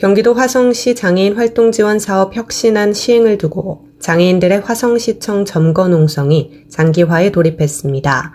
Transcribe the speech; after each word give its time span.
경기도 0.00 0.32
화성시 0.32 0.94
장애인 0.94 1.36
활동 1.36 1.72
지원 1.72 1.98
사업 1.98 2.34
혁신안 2.34 2.94
시행을 2.94 3.36
두고 3.36 3.84
장애인들의 3.98 4.60
화성시청 4.60 5.44
점거 5.44 5.88
농성이 5.88 6.64
장기화에 6.70 7.30
돌입했습니다. 7.32 8.32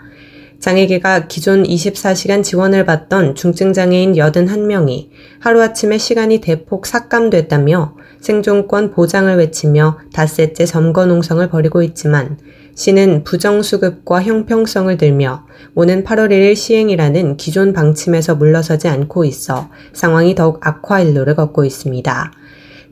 장애계가 0.60 1.26
기존 1.26 1.64
24시간 1.64 2.44
지원을 2.44 2.84
받던 2.84 3.34
중증장애인 3.34 4.12
81명이 4.12 5.08
하루아침에 5.40 5.98
시간이 5.98 6.40
대폭 6.40 6.86
삭감됐다며 6.86 7.96
생존권 8.20 8.92
보장을 8.92 9.36
외치며 9.36 9.98
닷새째 10.12 10.66
점거 10.66 11.06
농성을 11.06 11.48
벌이고 11.50 11.82
있지만 11.82 12.38
시는 12.76 13.24
부정수급과 13.24 14.22
형평성을 14.22 14.94
들며 14.98 15.46
오는 15.74 16.04
8월 16.04 16.28
1일 16.28 16.54
시행이라는 16.54 17.38
기존 17.38 17.72
방침에서 17.72 18.34
물러서지 18.36 18.86
않고 18.86 19.24
있어 19.24 19.70
상황이 19.94 20.34
더욱 20.34 20.60
악화일로를 20.60 21.34
걷고 21.34 21.64
있습니다. 21.64 22.32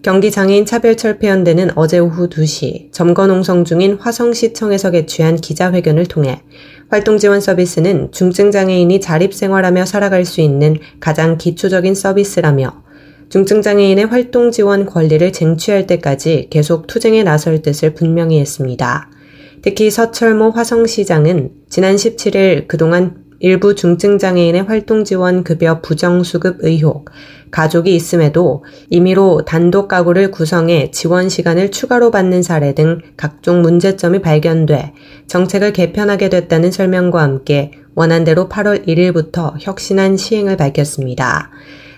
경기장애인 0.01 0.65
차별철폐연대는 0.65 1.73
어제 1.77 1.99
오후 1.99 2.29
2시 2.31 2.93
점거농성 2.93 3.65
중인 3.65 3.99
화성시청에서 4.01 4.91
개최한 4.91 5.37
기자회견을 5.37 6.07
통해 6.07 6.43
활동지원 6.89 7.43
서비스는 7.43 8.11
중증장애인이 8.11 9.01
자립생활하며 9.01 9.85
살아갈 9.85 10.25
수 10.25 10.41
있는 10.41 10.79
가장 10.99 11.37
기초적인 11.37 11.95
서비스라며 11.95 12.83
중증장애인의 13.29 14.07
활동지원 14.07 14.87
권리를 14.87 15.31
쟁취할 15.33 15.87
때까지 15.87 16.49
계속 16.51 16.87
투쟁에 16.87 17.23
나설 17.23 17.61
뜻을 17.61 17.95
분명히 17.95 18.41
했습니다. 18.41 19.11
특히 19.65 19.91
서철모 19.91 20.51
화성시장은 20.51 21.51
지난 21.71 21.97
17일 21.97 22.69
그동안 22.69 23.25
일부 23.39 23.75
중증장애인의 23.75 24.65
활동지원 24.65 25.43
급여 25.43 25.81
부정수급 25.81 26.59
의혹, 26.61 27.07
가족이 27.51 27.95
있음에도 27.95 28.63
임의로 28.91 29.47
단독 29.47 29.89
가구를 29.89 30.31
구성해 30.33 30.91
지원 30.91 31.31
시간을 31.31 31.71
추가로 31.71 32.11
받는 32.11 32.43
사례 32.43 32.75
등 32.75 33.01
각종 33.17 33.63
문제점이 33.63 34.21
발견돼 34.21 34.93
정책을 35.29 35.73
개편하게 35.73 36.29
됐다는 36.29 36.71
설명과 36.71 37.23
함께 37.23 37.71
원안대로 37.95 38.51
8월 38.51 38.87
1일부터 38.87 39.55
혁신한 39.59 40.19
시행을 40.19 40.59
밝혔습니다. 40.59 41.51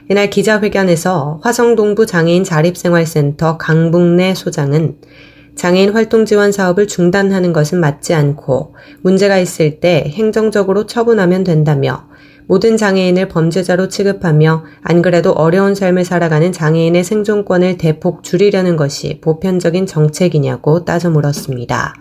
이날 0.08 0.30
기자회견에서 0.30 1.40
화성동부 1.42 2.06
장애인 2.06 2.44
자립생활센터 2.44 3.58
강북내 3.58 4.36
소장은 4.36 4.98
장애인 5.56 5.90
활동 5.90 6.26
지원 6.26 6.52
사업을 6.52 6.86
중단하는 6.86 7.52
것은 7.52 7.80
맞지 7.80 8.14
않고 8.14 8.76
문제가 9.00 9.38
있을 9.38 9.80
때 9.80 10.04
행정적으로 10.14 10.86
처분하면 10.86 11.44
된다며 11.44 12.06
모든 12.46 12.76
장애인을 12.76 13.28
범죄자로 13.28 13.88
취급하며 13.88 14.64
안 14.82 15.02
그래도 15.02 15.32
어려운 15.32 15.74
삶을 15.74 16.04
살아가는 16.04 16.52
장애인의 16.52 17.02
생존권을 17.02 17.76
대폭 17.78 18.22
줄이려는 18.22 18.76
것이 18.76 19.20
보편적인 19.20 19.86
정책이냐고 19.86 20.84
따져 20.84 21.10
물었습니다. 21.10 21.94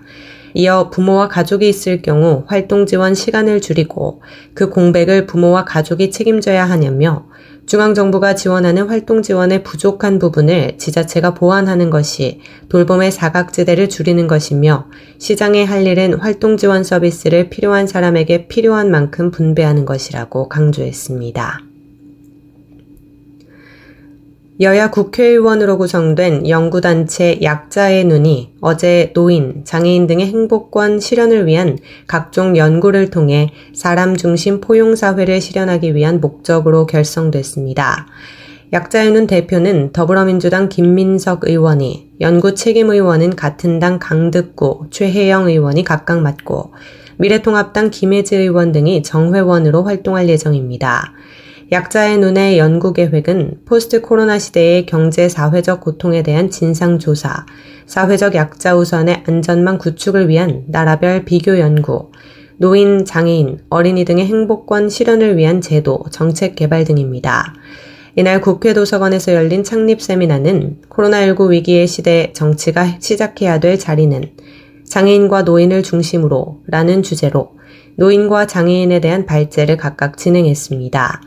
이어 0.56 0.90
부모와 0.90 1.28
가족이 1.28 1.68
있을 1.68 2.02
경우 2.02 2.46
활동 2.48 2.86
지원 2.86 3.14
시간을 3.14 3.62
줄이고 3.62 4.22
그 4.54 4.70
공백을 4.70 5.26
부모와 5.28 5.66
가족이 5.66 6.12
책임져야 6.12 6.64
하냐며 6.64 7.28
중앙정부가 7.66 8.36
지원하는 8.36 8.88
활동 8.88 9.22
지원의 9.22 9.64
부족한 9.64 10.18
부분을 10.20 10.78
지자체가 10.78 11.34
보완하는 11.34 11.90
것이 11.90 12.40
돌봄의 12.70 13.12
사각지대를 13.12 13.90
줄이는 13.90 14.28
것이며 14.28 14.88
시장에 15.18 15.64
할 15.64 15.86
일은 15.86 16.14
활동 16.20 16.58
지원 16.58 16.84
서비스를 16.84 17.50
필요한 17.50 17.86
사람에게 17.86 18.48
필요한 18.48 18.92
만큼 18.92 19.32
분배하는 19.32 19.86
것이라고 19.86 20.48
강조했습니다. 20.48 21.75
여야 24.62 24.90
국회의원으로 24.90 25.78
구성된 25.78 26.48
연구단체 26.48 27.40
약자의 27.44 28.06
눈이 28.06 28.54
어제 28.62 29.12
노인, 29.14 29.66
장애인 29.66 30.08
등의 30.08 30.28
행복권 30.28 31.02
실현을 31.02 31.46
위한 31.46 31.78
각종 32.08 32.56
연구를 32.56 33.10
통해 33.10 33.52
사람 33.74 34.16
중심 34.16 34.62
포용사회를 34.62 35.42
실현하기 35.42 35.94
위한 35.94 36.22
목적으로 36.22 36.86
결성됐습니다. 36.86 38.08
약자의 38.72 39.12
눈 39.12 39.28
대표는 39.28 39.92
더불어민주당 39.92 40.70
김민석 40.70 41.50
의원이, 41.50 42.12
연구 42.22 42.56
책임 42.56 42.90
의원은 42.90 43.36
같은 43.36 43.80
당 43.80 44.00
강득구, 44.00 44.88
최혜영 44.90 45.50
의원이 45.50 45.84
각각 45.84 46.22
맡고, 46.22 46.72
미래통합당 47.18 47.92
김혜지 47.92 48.38
의원 48.38 48.72
등이 48.72 49.04
정회원으로 49.04 49.84
활동할 49.84 50.30
예정입니다. 50.30 51.14
약자의 51.72 52.20
눈의 52.20 52.60
연구 52.60 52.94
계획은 52.94 53.62
포스트 53.66 54.02
코로나 54.02 54.38
시대의 54.38 54.86
경제 54.86 55.28
사회적 55.28 55.82
고통에 55.82 56.22
대한 56.22 56.52
진상 56.52 57.00
조사, 57.00 57.48
사회적 57.88 58.36
약자 58.36 58.76
우선의 58.76 59.24
안전망 59.28 59.80
구축을 59.80 60.30
위한 60.30 60.66
나라별 60.68 61.26
비교 61.26 61.58
연구, 61.58 62.12
노인, 62.58 63.04
장애인, 63.04 63.62
어린이 63.72 64.06
등의 64.06 64.28
행복권 64.28 64.90
실현을 64.90 65.38
위한 65.38 65.60
제도, 65.60 66.06
정책 66.12 66.54
개발 66.56 66.84
등입니다. 66.84 67.56
이날 68.16 68.42
국회 68.42 68.76
도서관에서 68.76 69.34
열린 69.34 69.64
창립 69.64 70.04
세미나는 70.04 70.82
코로나19 70.90 71.50
위기의 71.50 71.88
시대 71.88 72.32
정치가 72.34 72.98
시작해야 73.00 73.60
될 73.60 73.80
자리는 73.80 74.22
장애인과 74.86 75.42
노인을 75.42 75.82
중심으로 75.82 76.62
라는 76.68 77.02
주제로 77.02 77.56
노인과 77.96 78.46
장애인에 78.46 79.00
대한 79.00 79.26
발제를 79.26 79.78
각각 79.78 80.18
진행했습니다. 80.18 81.22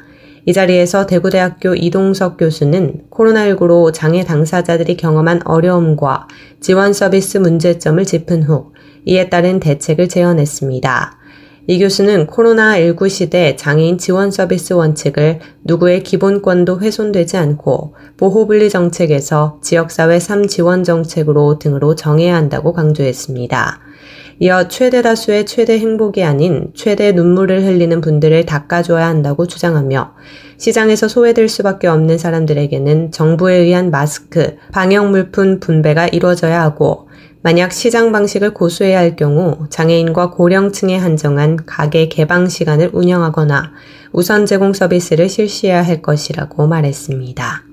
이 0.49 0.55
자리에서 0.55 1.05
대구대학교 1.05 1.75
이동석 1.75 2.39
교수는 2.39 3.03
코로나19로 3.11 3.93
장애 3.93 4.25
당사자들이 4.25 4.97
경험한 4.97 5.43
어려움과 5.45 6.27
지원 6.59 6.95
서비스 6.95 7.37
문제점을 7.37 8.03
짚은 8.03 8.45
후 8.45 8.73
이에 9.05 9.29
따른 9.29 9.61
대책을 9.61 10.09
제언했습니다. 10.09 11.19
이 11.67 11.79
교수는 11.79 12.29
코로나19 12.29 13.11
시대 13.11 13.57
장애인 13.57 13.99
지원 13.99 14.31
서비스 14.31 14.73
원칙을 14.73 15.41
누구의 15.65 16.03
기본권도 16.03 16.81
훼손되지 16.81 17.37
않고 17.37 17.95
보호분리 18.17 18.71
정책에서 18.71 19.59
지역사회 19.63 20.17
3지원 20.17 20.83
정책으로 20.83 21.59
등으로 21.59 21.95
정해야 21.95 22.35
한다고 22.35 22.73
강조했습니다. 22.73 23.81
이어 24.41 24.69
최대 24.69 25.03
다수의 25.03 25.47
최대 25.47 25.81
행복이 25.81 26.23
아닌 26.23 26.71
최대 26.75 27.11
눈물을 27.11 27.65
흘리는 27.65 28.01
분들을 28.01 28.47
닦아줘야 28.47 29.05
한다고 29.07 29.49
주장하며 29.49 30.15
시장에서 30.59 31.09
소외될 31.09 31.49
수밖에 31.49 31.89
없는 31.89 32.19
사람들에게는 32.19 33.11
정부에 33.11 33.57
의한 33.57 33.91
마스크, 33.91 34.57
방역 34.71 35.11
물품 35.11 35.59
분배가 35.59 36.07
이루어져야 36.07 36.63
하고 36.63 37.09
만약 37.43 37.73
시장 37.73 38.13
방식을 38.13 38.55
고수해야 38.55 38.99
할 38.99 39.17
경우 39.17 39.67
장애인과 39.71 40.31
고령층에 40.31 40.97
한정한 40.97 41.57
가게 41.67 42.09
개방 42.09 42.49
시간을 42.49 42.91
운영하거나 42.93 43.73
우선 44.13 44.47
제공 44.47 44.73
서비스를 44.73 45.29
실시해야 45.29 45.83
할 45.83 46.01
것이라고 46.01 46.69
말했습니다. 46.69 47.68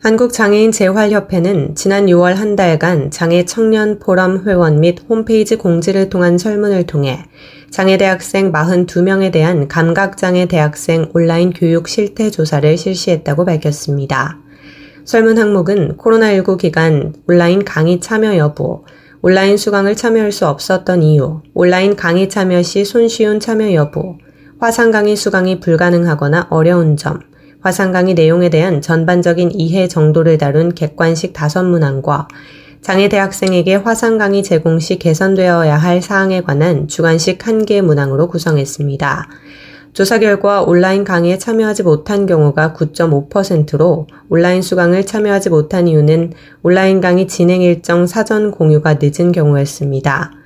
한국장애인 0.00 0.70
재활협회는 0.70 1.74
지난 1.74 2.06
6월 2.06 2.34
한 2.34 2.54
달간 2.54 3.10
장애 3.10 3.44
청년 3.44 3.98
포럼 3.98 4.44
회원 4.46 4.78
및 4.78 5.00
홈페이지 5.08 5.56
공지를 5.56 6.08
통한 6.08 6.38
설문을 6.38 6.86
통해 6.86 7.24
장애대학생 7.70 8.52
42명에 8.52 9.32
대한 9.32 9.66
감각장애 9.66 10.46
대학생 10.46 11.10
온라인 11.14 11.52
교육 11.52 11.88
실태 11.88 12.30
조사를 12.30 12.78
실시했다고 12.78 13.44
밝혔습니다. 13.44 14.38
설문 15.04 15.36
항목은 15.36 15.96
코로나19 15.96 16.58
기간 16.58 17.12
온라인 17.26 17.64
강의 17.64 17.98
참여 17.98 18.36
여부, 18.36 18.84
온라인 19.20 19.56
수강을 19.56 19.96
참여할 19.96 20.30
수 20.30 20.46
없었던 20.46 21.02
이유, 21.02 21.40
온라인 21.54 21.96
강의 21.96 22.28
참여 22.28 22.62
시 22.62 22.84
손쉬운 22.84 23.40
참여 23.40 23.74
여부, 23.74 24.16
화상 24.60 24.92
강의 24.92 25.16
수강이 25.16 25.58
불가능하거나 25.58 26.46
어려운 26.50 26.96
점, 26.96 27.27
화상 27.68 27.92
강의 27.92 28.14
내용에 28.14 28.48
대한 28.48 28.80
전반적인 28.80 29.50
이해 29.52 29.88
정도를 29.88 30.38
다룬 30.38 30.74
객관식 30.74 31.34
다섯 31.34 31.64
문항과 31.64 32.26
장애 32.80 33.10
대학생에게 33.10 33.74
화상 33.74 34.16
강의 34.16 34.42
제공 34.42 34.78
시 34.78 34.98
개선되어야 34.98 35.76
할 35.76 36.00
사항에 36.00 36.40
관한 36.40 36.88
주관식 36.88 37.46
한 37.46 37.66
개 37.66 37.82
문항으로 37.82 38.28
구성했습니다. 38.28 39.28
조사 39.92 40.18
결과 40.18 40.62
온라인 40.62 41.04
강의에 41.04 41.36
참여하지 41.36 41.82
못한 41.82 42.24
경우가 42.24 42.72
9.5%로 42.72 44.06
온라인 44.30 44.62
수강을 44.62 45.04
참여하지 45.04 45.50
못한 45.50 45.88
이유는 45.88 46.32
온라인 46.62 47.02
강의 47.02 47.28
진행 47.28 47.60
일정 47.60 48.06
사전 48.06 48.50
공유가 48.50 48.94
늦은 48.98 49.30
경우였습니다. 49.32 50.37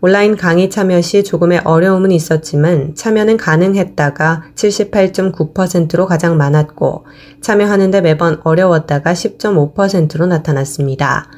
온라인 0.00 0.36
강의 0.36 0.68
참여 0.68 1.00
시 1.00 1.24
조금의 1.24 1.62
어려움은 1.64 2.12
있었지만 2.12 2.94
참여는 2.94 3.38
가능했다가 3.38 4.44
78.9%로 4.54 6.06
가장 6.06 6.36
많았고 6.36 7.06
참여하는데 7.40 8.02
매번 8.02 8.40
어려웠다가 8.44 9.14
10.5%로 9.14 10.26
나타났습니다. 10.26 11.30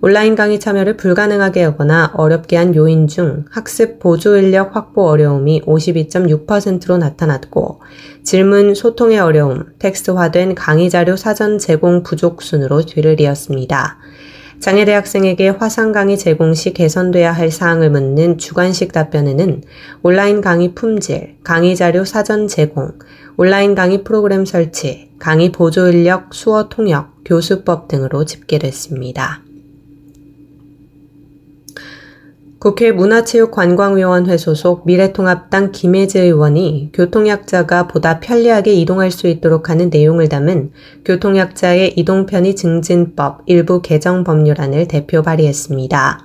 온라인 0.00 0.36
강의 0.36 0.60
참여를 0.60 0.96
불가능하게 0.96 1.64
하거나 1.64 2.12
어렵게 2.14 2.56
한 2.56 2.74
요인 2.76 3.08
중 3.08 3.44
학습 3.50 3.98
보조 3.98 4.36
인력 4.36 4.76
확보 4.76 5.08
어려움이 5.08 5.62
52.6%로 5.62 6.98
나타났고 6.98 7.80
질문 8.22 8.74
소통의 8.74 9.18
어려움, 9.18 9.64
텍스트화된 9.80 10.54
강의 10.54 10.88
자료 10.88 11.16
사전 11.16 11.58
제공 11.58 12.04
부족 12.04 12.42
순으로 12.42 12.82
뒤를 12.82 13.20
이었습니다. 13.20 13.98
장애대 14.60 14.92
학생에게 14.92 15.50
화상 15.50 15.92
강의 15.92 16.18
제공 16.18 16.52
시 16.52 16.72
개선돼야 16.72 17.32
할 17.32 17.50
사항을 17.50 17.90
묻는 17.90 18.38
주관식 18.38 18.92
답변에는 18.92 19.62
온라인 20.02 20.40
강의 20.40 20.74
품질, 20.74 21.36
강의 21.44 21.76
자료 21.76 22.04
사전 22.04 22.48
제공, 22.48 22.92
온라인 23.36 23.76
강의 23.76 24.02
프로그램 24.02 24.44
설치, 24.44 25.10
강의 25.20 25.52
보조 25.52 25.88
인력, 25.88 26.34
수어 26.34 26.68
통역, 26.68 27.12
교수법 27.24 27.86
등으로 27.86 28.24
집계됐습니다. 28.24 29.47
국회 32.58 32.90
문화체육관광위원회 32.90 34.36
소속 34.36 34.84
미래통합당 34.84 35.70
김혜재 35.70 36.22
의원이 36.22 36.90
교통약자가 36.92 37.86
보다 37.86 38.18
편리하게 38.18 38.74
이동할 38.74 39.12
수 39.12 39.28
있도록 39.28 39.70
하는 39.70 39.90
내용을 39.90 40.28
담은 40.28 40.72
교통약자의 41.04 41.92
이동편의 41.96 42.56
증진법 42.56 43.42
일부 43.46 43.80
개정 43.80 44.24
법률안을 44.24 44.88
대표 44.88 45.22
발의했습니다. 45.22 46.18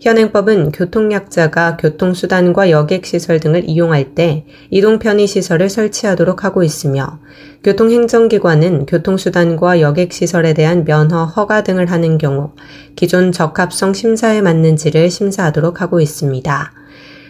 현행법은 0.00 0.72
교통약자가 0.72 1.78
교통수단과 1.78 2.70
여객시설 2.70 3.40
등을 3.40 3.68
이용할 3.68 4.14
때 4.14 4.44
이동편의시설을 4.70 5.70
설치하도록 5.70 6.44
하고 6.44 6.62
있으며 6.62 7.18
교통행정기관은 7.64 8.86
교통수단과 8.86 9.80
여객시설에 9.80 10.54
대한 10.54 10.84
면허, 10.84 11.24
허가 11.24 11.62
등을 11.62 11.90
하는 11.90 12.18
경우 12.18 12.52
기존 12.94 13.32
적합성 13.32 13.94
심사에 13.94 14.42
맞는지를 14.42 15.10
심사하도록 15.10 15.80
하고 15.80 16.00
있습니다. 16.00 16.72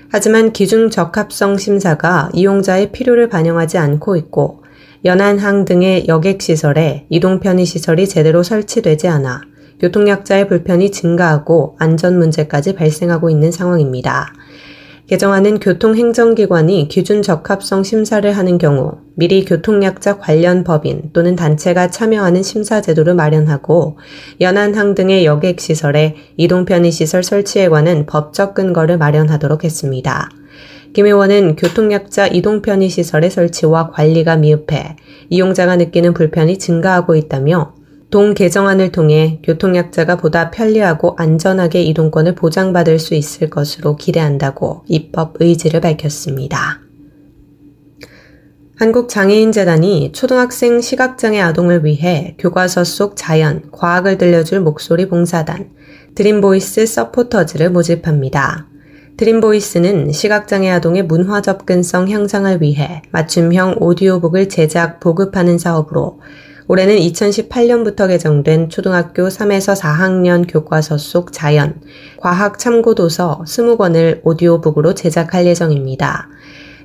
하지만 0.08 0.52
기준 0.52 0.90
적합성 0.90 1.58
심사가 1.58 2.30
이용자의 2.32 2.92
필요를 2.92 3.28
반영하지 3.28 3.78
않고 3.78 4.16
있고 4.16 4.62
연안항 5.04 5.64
등의 5.64 6.08
여객시설에 6.08 7.06
이동편의시설이 7.10 8.08
제대로 8.08 8.42
설치되지 8.42 9.08
않아 9.08 9.42
교통약자의 9.80 10.48
불편이 10.48 10.90
증가하고 10.90 11.76
안전 11.78 12.18
문제까지 12.18 12.74
발생하고 12.74 13.30
있는 13.30 13.52
상황입니다. 13.52 14.32
개정안은 15.06 15.60
교통행정기관이 15.60 16.88
기준 16.88 17.22
적합성 17.22 17.84
심사를 17.84 18.28
하는 18.32 18.58
경우 18.58 18.94
미리 19.14 19.44
교통약자 19.44 20.18
관련 20.18 20.64
법인 20.64 21.10
또는 21.12 21.36
단체가 21.36 21.90
참여하는 21.90 22.42
심사 22.42 22.80
제도를 22.80 23.14
마련하고 23.14 23.98
연안항 24.40 24.96
등의 24.96 25.24
여객시설에 25.24 26.16
이동편의시설 26.36 27.22
설치에 27.22 27.68
관한 27.68 28.04
법적 28.06 28.54
근거를 28.54 28.98
마련하도록 28.98 29.62
했습니다. 29.62 30.28
김 30.92 31.06
의원은 31.06 31.54
교통약자 31.54 32.26
이동편의시설의 32.26 33.30
설치와 33.30 33.90
관리가 33.90 34.38
미흡해 34.38 34.96
이용자가 35.30 35.76
느끼는 35.76 36.14
불편이 36.14 36.58
증가하고 36.58 37.14
있다며 37.14 37.75
동 38.10 38.34
개정안을 38.34 38.92
통해 38.92 39.40
교통약자가 39.42 40.16
보다 40.16 40.50
편리하고 40.50 41.16
안전하게 41.18 41.82
이동권을 41.82 42.36
보장받을 42.36 42.98
수 42.98 43.14
있을 43.14 43.50
것으로 43.50 43.96
기대한다고 43.96 44.84
입법 44.86 45.34
의지를 45.40 45.80
밝혔습니다. 45.80 46.80
한국장애인재단이 48.78 50.12
초등학생 50.12 50.80
시각장애 50.82 51.40
아동을 51.40 51.84
위해 51.84 52.36
교과서 52.38 52.84
속 52.84 53.16
자연, 53.16 53.70
과학을 53.72 54.18
들려줄 54.18 54.60
목소리 54.60 55.08
봉사단, 55.08 55.70
드림보이스 56.14 56.86
서포터즈를 56.86 57.70
모집합니다. 57.70 58.68
드림보이스는 59.16 60.12
시각장애 60.12 60.70
아동의 60.72 61.04
문화 61.04 61.40
접근성 61.40 62.10
향상을 62.10 62.60
위해 62.60 63.00
맞춤형 63.12 63.76
오디오북을 63.80 64.50
제작, 64.50 65.00
보급하는 65.00 65.56
사업으로 65.56 66.20
올해는 66.68 66.96
2018년부터 66.96 68.08
개정된 68.08 68.70
초등학교 68.70 69.28
3에서 69.28 69.80
4학년 69.80 70.44
교과서 70.48 70.98
속 70.98 71.32
자연, 71.32 71.80
과학 72.16 72.58
참고도서 72.58 73.44
20권을 73.46 74.20
오디오북으로 74.24 74.94
제작할 74.94 75.46
예정입니다. 75.46 76.28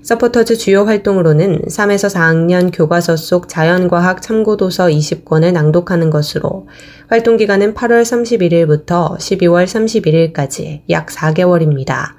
서포터즈 0.03 0.57
주요 0.57 0.85
활동으로는 0.85 1.61
3에서 1.67 2.09
4학년 2.09 2.71
교과서 2.73 3.15
속 3.15 3.47
자연과학 3.47 4.23
참고도서 4.23 4.87
20권을 4.87 5.51
낭독하는 5.51 6.09
것으로 6.09 6.67
활동 7.07 7.37
기간은 7.37 7.75
8월 7.75 8.01
31일부터 8.01 9.17
12월 9.17 9.65
31일까지 9.65 10.81
약 10.89 11.07
4개월입니다. 11.07 12.13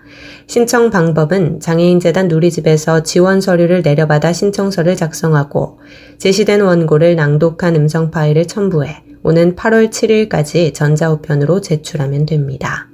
신청 0.46 0.90
방법은 0.90 1.58
장애인재단 1.58 2.29
누리집에서 2.29 3.02
지원 3.02 3.40
서류를 3.40 3.82
내려받아 3.82 4.32
신청서를 4.32 4.94
작성하고 4.94 5.81
제시된 6.19 6.61
원고를 6.61 7.17
낭독한 7.17 7.75
음성 7.75 8.12
파일을 8.12 8.46
첨부해 8.46 9.02
오는 9.25 9.56
8월 9.56 9.90
7일까지 9.90 10.73
전자우편으로 10.73 11.61
제출하면 11.61 12.26
됩니다. 12.26 12.91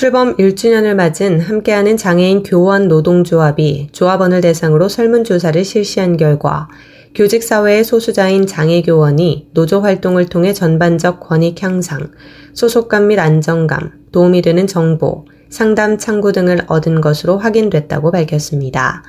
출범 0.00 0.34
1주년을 0.38 0.94
맞은 0.94 1.40
함께하는 1.40 1.98
장애인 1.98 2.42
교원 2.42 2.88
노동조합이 2.88 3.88
조합원을 3.92 4.40
대상으로 4.40 4.88
설문조사를 4.88 5.62
실시한 5.62 6.16
결과 6.16 6.68
교직 7.14 7.42
사회의 7.42 7.84
소수자인 7.84 8.46
장애 8.46 8.80
교원이 8.80 9.50
노조 9.52 9.82
활동을 9.82 10.30
통해 10.30 10.54
전반적 10.54 11.20
권익 11.20 11.62
향상, 11.62 12.12
소속감 12.54 13.08
및 13.08 13.18
안정감, 13.18 13.92
도움이 14.10 14.40
되는 14.40 14.66
정보, 14.66 15.26
상담 15.50 15.98
창구 15.98 16.32
등을 16.32 16.62
얻은 16.66 17.02
것으로 17.02 17.36
확인됐다고 17.36 18.10
밝혔습니다. 18.10 19.02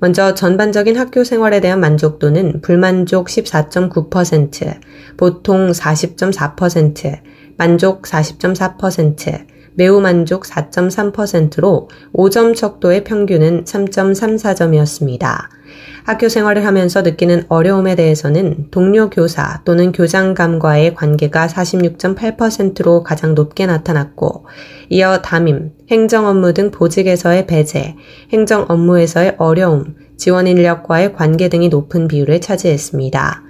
먼저 0.00 0.34
전반적인 0.34 0.98
학교 0.98 1.24
생활에 1.24 1.60
대한 1.60 1.80
만족도는 1.80 2.60
불만족 2.60 3.28
14.9%, 3.28 4.80
보통 5.16 5.70
40.4%, 5.70 7.20
만족 7.56 8.02
40.4%, 8.02 9.55
매우 9.76 10.00
만족 10.00 10.44
4.3%로 10.44 11.88
5점 12.12 12.56
척도의 12.56 13.04
평균은 13.04 13.64
3.34점이었습니다. 13.64 15.48
학교 16.04 16.28
생활을 16.28 16.64
하면서 16.64 17.02
느끼는 17.02 17.44
어려움에 17.48 17.96
대해서는 17.96 18.68
동료 18.70 19.10
교사 19.10 19.62
또는 19.64 19.92
교장감과의 19.92 20.94
관계가 20.94 21.48
46.8%로 21.48 23.02
가장 23.02 23.34
높게 23.34 23.66
나타났고, 23.66 24.46
이어 24.88 25.20
담임, 25.20 25.72
행정 25.90 26.26
업무 26.26 26.54
등 26.54 26.70
보직에서의 26.70 27.46
배제, 27.46 27.96
행정 28.32 28.66
업무에서의 28.68 29.34
어려움, 29.38 29.96
지원 30.16 30.46
인력과의 30.46 31.12
관계 31.12 31.48
등이 31.48 31.68
높은 31.68 32.08
비율을 32.08 32.40
차지했습니다. 32.40 33.42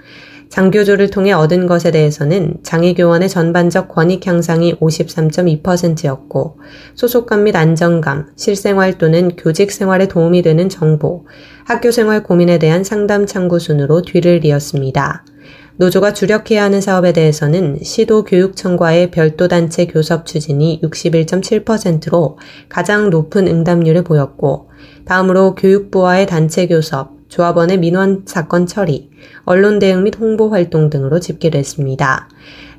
장교조를 0.49 1.11
통해 1.11 1.33
얻은 1.33 1.67
것에 1.67 1.91
대해서는 1.91 2.59
장애교원의 2.63 3.29
전반적 3.29 3.89
권익 3.89 4.27
향상이 4.27 4.75
53.2%였고 4.77 6.59
소속감 6.95 7.45
및 7.45 7.57
안정감, 7.57 8.29
실생활 8.37 8.99
또는 8.99 9.37
교직 9.37 9.73
생활에 9.73 10.09
도움이 10.09 10.43
되는 10.43 10.69
정보, 10.69 11.27
학교 11.65 11.91
생활 11.91 12.23
고민에 12.23 12.59
대한 12.59 12.85
상담 12.85 13.27
창구 13.27 13.59
순으로 13.59 14.03
뒤를 14.03 14.45
이었습니다. 14.45 15.25
노조가 15.79 16.15
주력해야 16.15 16.65
하는 16.65 16.81
사업에 16.81 17.13
대해서는 17.13 17.81
시도 17.83 18.25
교육청과의 18.25 19.11
별도 19.11 19.47
단체 19.47 19.87
교섭 19.87 20.25
추진이 20.25 20.81
61.7%로 20.83 22.39
가장 22.71 23.11
높은 23.11 23.47
응답률을 23.47 24.03
보였고, 24.03 24.71
다음으로 25.05 25.55
교육부와의 25.55 26.27
단체 26.27 26.67
교섭, 26.67 27.16
조합원의 27.37 27.81
민원 27.81 28.23
사건 28.25 28.65
처리, 28.65 29.11
언론 29.45 29.79
대응 29.79 30.05
및 30.05 30.19
홍보 30.19 30.49
활동 30.49 30.89
등으로 30.89 31.21
집계됐습니다. 31.21 32.31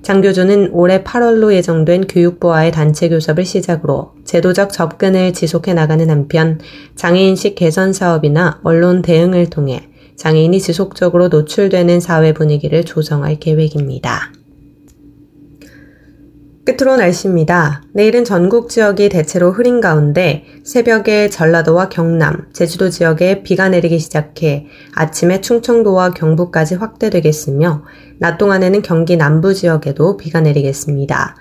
장교조는 0.02 0.72
올해 0.72 1.04
8월로 1.04 1.54
예정된 1.54 2.08
교육부와의 2.08 2.72
단체 2.72 3.08
교섭을 3.08 3.46
시작으로 3.46 4.14
제도적 4.26 4.74
접근을 4.74 5.34
지속해 5.34 5.76
나가는 5.76 6.10
한편 6.10 6.60
장애인식 6.96 7.54
개선 7.54 7.94
사업이나 7.94 8.60
언론 8.64 9.04
대응을 9.04 9.52
통해 9.52 9.90
장애인이 10.16 10.60
지속적으로 10.60 11.28
노출되는 11.28 12.00
사회 12.00 12.34
분위기를 12.34 12.84
조성할 12.84 13.38
계획입니다. 13.38 14.32
끝으로 16.68 16.98
날씨입니다. 16.98 17.84
내일은 17.94 18.26
전국 18.26 18.70
지역이 18.70 19.08
대체로 19.08 19.54
흐린 19.54 19.80
가운데 19.80 20.44
새벽에 20.66 21.30
전라도와 21.30 21.88
경남, 21.88 22.48
제주도 22.52 22.90
지역에 22.90 23.42
비가 23.42 23.70
내리기 23.70 24.00
시작해 24.00 24.66
아침에 24.94 25.40
충청도와 25.40 26.12
경북까지 26.12 26.76
확대되겠으며 26.76 27.86
낮 28.20 28.38
동안에는 28.38 28.82
경기 28.82 29.16
남부 29.16 29.54
지역에도 29.54 30.18
비가 30.18 30.42
내리겠습니다. 30.42 31.38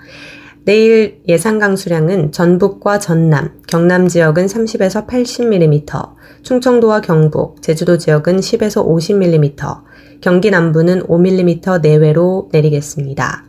내일 0.63 1.19
예상 1.27 1.59
강수량은 1.59 2.31
전북과 2.31 2.99
전남, 2.99 3.51
경남 3.67 4.07
지역은 4.07 4.45
30에서 4.45 5.07
80mm, 5.07 6.13
충청도와 6.43 7.01
경북, 7.01 7.61
제주도 7.61 7.97
지역은 7.97 8.37
10에서 8.37 8.87
50mm, 8.87 9.81
경기 10.21 10.51
남부는 10.51 11.03
5mm 11.03 11.81
내외로 11.81 12.47
내리겠습니다. 12.53 13.43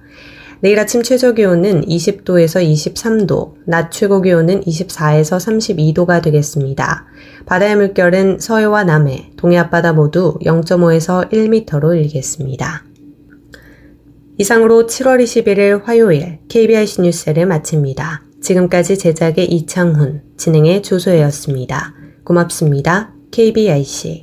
내일 0.60 0.78
아침 0.80 1.04
최저 1.04 1.34
기온은 1.34 1.82
20도에서 1.82 2.60
23도, 2.60 3.54
낮 3.64 3.92
최고 3.92 4.20
기온은 4.20 4.60
24에서 4.62 5.38
32도가 5.38 6.20
되겠습니다. 6.22 7.06
바다의 7.46 7.76
물결은 7.76 8.40
서해와 8.40 8.82
남해, 8.82 9.32
동해 9.36 9.56
앞바다 9.58 9.92
모두 9.92 10.36
0.5에서 10.40 11.30
1m로 11.30 11.96
일겠습니다. 11.96 12.84
이상으로 14.38 14.86
7월 14.86 15.22
21일 15.22 15.84
화요일 15.84 16.38
KBIC 16.48 17.02
뉴스를 17.02 17.46
마칩니다. 17.46 18.22
지금까지 18.40 18.98
제작의 18.98 19.46
이창훈, 19.46 20.22
진행의 20.36 20.82
조소혜였습니다. 20.82 21.94
고맙습니다. 22.24 23.12
KBIC 23.30 24.22